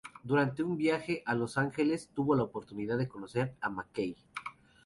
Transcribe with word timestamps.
Durante 0.23 0.63
un 0.63 0.77
viaje 0.77 1.21
a 1.27 1.35
Los 1.35 1.59
Ángeles, 1.59 2.09
tuvo 2.15 2.33
la 2.35 2.41
oportunidad 2.41 2.97
de 2.97 3.07
conocer 3.07 3.53
a 3.61 3.69
McKay. 3.69 4.15